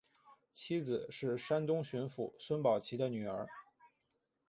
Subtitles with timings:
[0.51, 3.47] 妻子是山东巡抚孙宝琦的女儿。